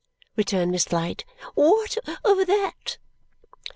[0.35, 1.25] returned Miss Flite.
[1.53, 1.95] "What
[2.25, 2.97] of that?"